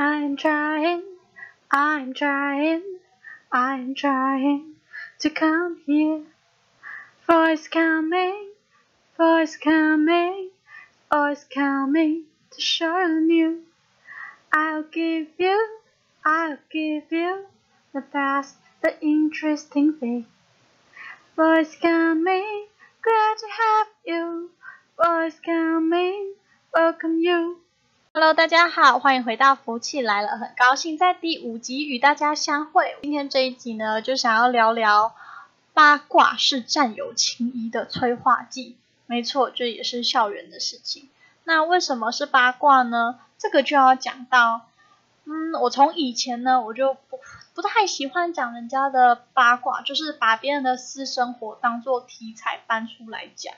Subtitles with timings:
[0.00, 1.02] I'm trying,
[1.70, 2.82] I'm trying,
[3.52, 4.76] I'm trying
[5.18, 6.22] to come here.
[7.30, 8.48] Voice coming,
[9.18, 10.50] voice coming,
[11.12, 13.60] voice coming to show you.
[14.52, 15.68] I'll give you,
[16.24, 17.44] I'll give you
[17.94, 20.26] the best, the interesting thing.
[21.36, 22.66] Voice coming,
[23.04, 24.50] glad to have you.
[24.96, 26.34] Voice coming,
[26.74, 27.59] welcome you.
[28.20, 32.98] Hello，大家好，欢迎回到福气来了，很高兴在第五集与大家相会。
[33.00, 35.14] 今天这一集呢，就想要聊聊
[35.72, 38.76] 八卦是占有情谊的催化剂。
[39.06, 41.08] 没错，这也是校园的事情。
[41.44, 43.18] 那为什么是八卦呢？
[43.38, 44.66] 这个就要讲到，
[45.24, 47.18] 嗯，我从以前呢，我就不
[47.54, 53.54] 不太喜欢讲人家的八卦，就是把别人的私生活当做题材搬出来讲。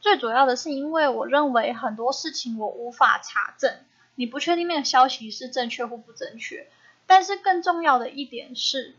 [0.00, 3.74] 最主要的是，因为我认为很多事情我无法查证，
[4.14, 6.68] 你不确定那个消息是正确或不正确。
[7.06, 8.94] 但是更重要的一点是，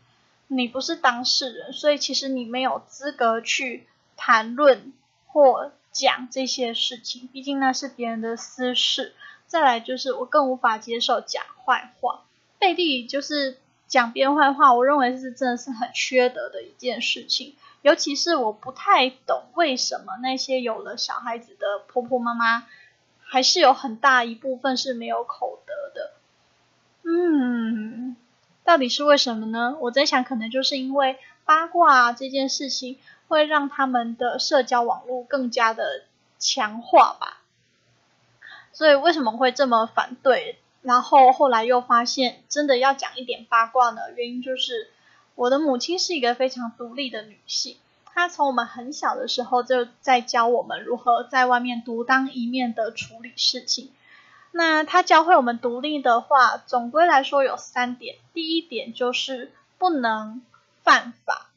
[0.46, 4.92] 你不是当事人，所以其实你没有资格去谈论
[5.26, 9.14] 或讲这些事情，毕竟那是别人的私事。
[9.46, 12.24] 再来就是，我更无法接受讲坏话，
[12.58, 17.54] 背地里就是讲别人坏话，我认为是真的是很缺德的一件事情。
[17.82, 22.66] 尤其是我不太懂为什么那些有了小孩子的婆婆妈妈，
[23.22, 26.12] 还是有很大一部分是没有口德的。
[27.04, 28.16] 嗯，
[28.64, 29.76] 到底是为什么呢？
[29.80, 36.02] 我在想，可能就是因为八卦这件事情会让他们的社交网络更加的
[36.38, 37.42] 强化吧。
[38.72, 40.58] 所以为什么会这么反对？
[40.82, 44.10] 然后后来又发现，真的要讲一点八卦呢？
[44.16, 44.90] 原因就是。
[45.38, 53.92] 我的母亲是一个非常独立的女性，她从我们很小的时候就在教我们如何在外面独当一面的处理事情。
[54.50, 58.16] 那她教会我们独立的话，总归来说有三点。
[58.34, 60.42] 第一点就是不能
[60.82, 61.50] 犯法，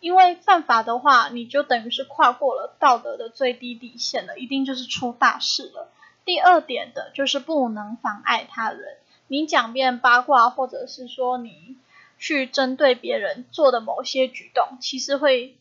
[0.00, 5.88] 因为犯法的话，你就等于是跨过了道德的最低底线了，一定就是出大事了。
[6.24, 8.96] 第二点的就是不能妨碍他人，
[9.28, 11.76] 你讲遍八卦，或者是说你。
[12.18, 15.54] 去针对别人做的某些举动，其实会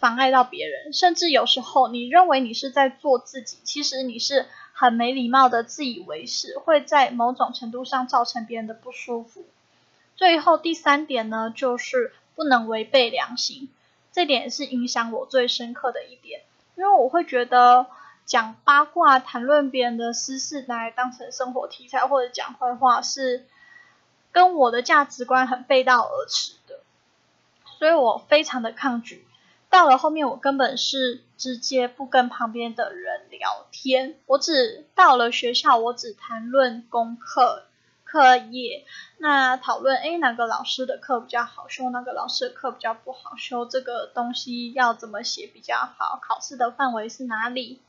[0.00, 9.44] 妨碍到别人，甚至有时候你认为你是在做自己，其实你是很没礼貌的自以为是，会在某种程度上造成别人的不舒服。
[10.16, 13.68] 最后第三点呢，就是不能违背良心，
[14.12, 16.42] 这点是影响我最深刻的一点，
[16.74, 17.86] 因为我会觉得
[18.26, 23.46] 讲八卦、谈论别人的私事拿来当成生活题材，或者讲坏话是。
[24.38, 26.78] 跟我的价值观很背道而驰的，
[27.76, 29.26] 所以我非常的抗拒。
[29.68, 37.64] 到了后面，我根本是直接不跟旁边的人聊天，我只到了学校，我只谈论功课、
[38.04, 47.80] 课业，那讨论诶哪个老师的课比较好修，哪个老师的课比较不好修，这个东西要怎么写比较好，考试的范围是哪里。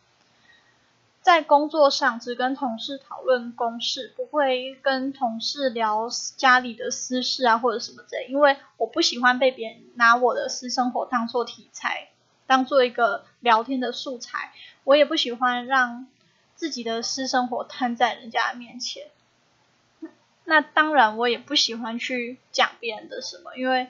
[1.22, 12.10] 在工作上只跟同事讨论公事，不会跟同事聊家里的私事啊或者什么之类，因为我不喜欢被别人拿我的私生活当做题材，
[12.48, 14.54] 当做一个聊天的素材。
[14.86, 16.08] 我也不喜欢让
[16.56, 19.08] 自己的私生活摊在人家面前。
[20.46, 23.90] 那当然，我也不喜欢去讲别人的什么，因为。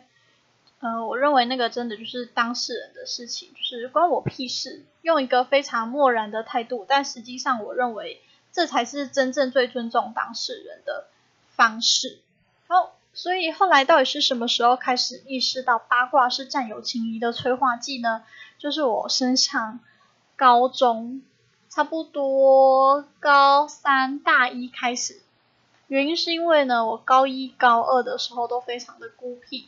[0.80, 4.86] 呃，我认为那个真的就是当事人的事情，就是关我屁事。
[5.02, 11.08] 用一个非常漠然的态度，但实际上我认为这才是真正最尊重当事人的
[11.56, 12.20] 方式。
[12.68, 18.24] 好，所以后来到底是什么时候开始意识到八卦是占有情谊的催化剂呢？
[18.58, 19.80] 就是我升上
[20.36, 21.22] 高中，
[21.70, 25.22] 差不多高三大一开始。
[25.88, 29.68] 原因是因为呢，我高一高二的时候都非常的孤僻。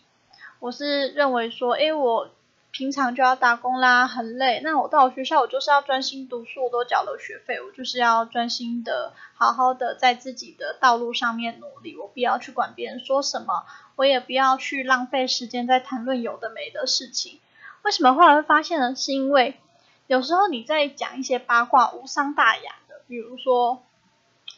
[0.61, 2.29] 我是认为说，哎，我
[2.69, 4.61] 平常就要打工啦，很累。
[4.63, 11.97] 那我到学校，我就是要专心读书，我都缴了学费，我就是要专心的、好好的在自己的道路上面努力。
[11.97, 13.65] 我不要去管别人说什么，
[13.95, 17.39] 我也不要去浪费时间在谈论有的没的事情。
[17.81, 18.95] 为什么后来会发现呢？
[18.95, 19.59] 是因为
[20.05, 23.81] 有时候你在讲一些八卦无伤大雅的，比如说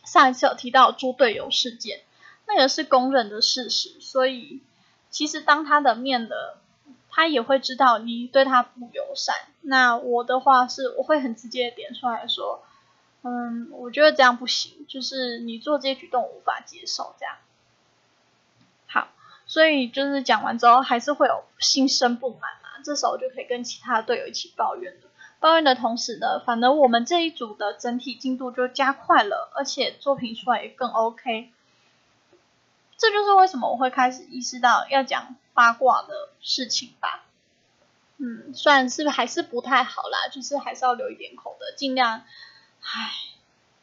[0.03, 2.01] 上一次有提到猪队友事件，
[2.45, 4.61] 那个是公认的事实，所以。
[5.13, 6.57] 其实当他的面的，
[7.07, 9.36] 他也会知道你对他不友善。
[9.62, 12.63] 那我的话是，我会很直接的点出来说，
[13.21, 17.36] 嗯，我觉得这样不行，就是你做这些举动无法接受这样。
[18.88, 19.10] 好，
[19.45, 22.81] 所以就是讲完之后，还是会有心生不满嘛。
[22.83, 25.01] 这时候就可以跟其他队友一起抱怨了。
[25.39, 31.51] 抱怨的同时呢，反而我们这一组的整体进度就加快了，而且作品出来也更 OK。
[33.03, 37.25] 这就是为什么我会开始意识到要讲八卦的事情吧。
[38.15, 42.23] 嗯，虽然是还是不太好啦，就是还是要留一点口的，尽量。
[42.79, 43.11] 唉，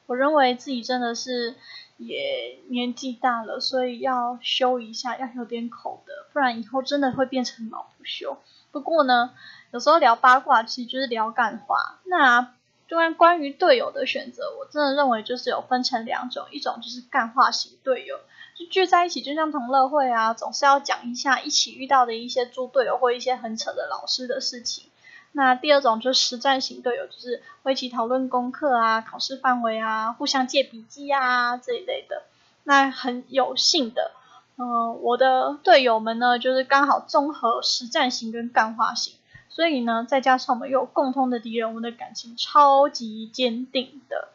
[0.06, 1.55] 我认为自己真的是
[1.99, 8.38] 也年纪大了，所以要修一下，要有点口的，不然以后真的会变成老不休。
[8.73, 9.34] 不过呢，
[9.70, 11.99] 有时候聊八卦其实就是聊干话。
[12.05, 12.55] 那
[12.88, 18.19] 就关关于队友的选择，我真的认为就是有分成两种，一种就是干话型队友。
[18.67, 24.85] 聚在一起就像同乐会啊，总是要讲一下一起遇到的一些猪队友或一些很扯的老师的事情。
[25.33, 32.25] 那第二种就是实战型队友，就是会一起讨论功课啊、考试范围啊、互相借笔记啊这一类的。
[32.65, 34.11] 那很有幸的，
[34.59, 39.15] 嗯，我的队友们呢，就是刚好综合实战型跟干化型，
[39.49, 44.29] 所以呢，再加上我们有共通的敌人，我们的感情超级坚定的。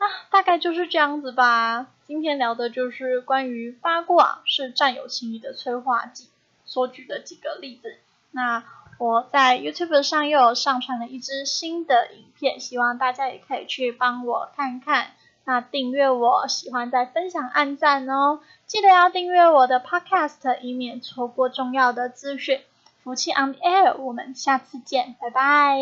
[0.00, 1.86] 啊，大概就是这样子吧。
[2.06, 6.28] 今天聊的就是关于八卦是占有情谊的催化剂
[6.64, 7.98] 所举的几个例子。
[8.32, 8.64] 那
[8.98, 15.12] 我在 YouTube 上又有上传了一支新的影片，希望大家也可以去帮我看看。
[15.44, 18.40] 那订阅我，喜欢再分享、按赞哦。
[18.66, 22.60] 记得要订阅我的 Podcast，以免错过重要的资讯。
[23.02, 25.78] 福气 On the Air，我们下次见，拜拜。